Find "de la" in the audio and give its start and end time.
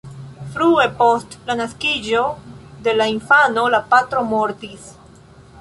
2.87-3.09